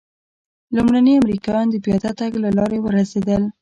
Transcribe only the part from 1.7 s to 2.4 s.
د پیاده تګ